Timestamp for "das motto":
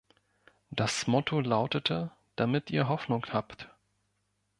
0.71-1.41